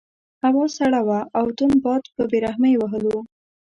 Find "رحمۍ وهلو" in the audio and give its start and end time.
2.45-3.17